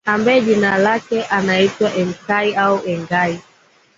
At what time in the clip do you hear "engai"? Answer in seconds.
2.87-3.41